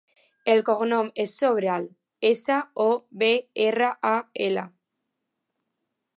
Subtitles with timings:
[0.51, 1.85] El cognom és Sobral:
[2.31, 2.57] essa,
[2.87, 2.89] o,
[3.25, 3.31] be,
[3.67, 4.67] erra, a, ela.